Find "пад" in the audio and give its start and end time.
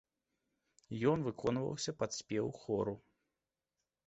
2.01-2.11